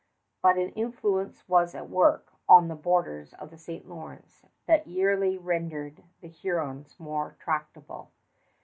[0.41, 3.87] But an influence was at work on the borders of the St.
[3.87, 8.09] Lawrence that yearly rendered the Hurons more tractable.